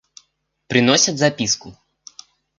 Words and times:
Приносят 0.67 1.19
записку. 1.19 1.77